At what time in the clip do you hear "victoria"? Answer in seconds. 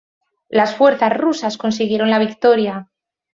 2.17-2.89